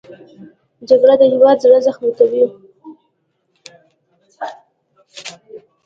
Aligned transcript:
جګړه 0.89 1.15
د 1.17 1.23
هېواد 1.33 1.57
زړه 1.63 1.77
زخمي 1.87 2.11
کوي 2.17 2.43